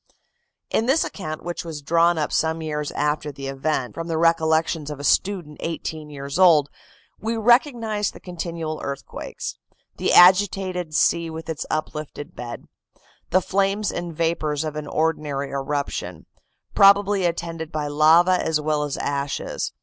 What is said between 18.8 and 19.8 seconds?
as ashes.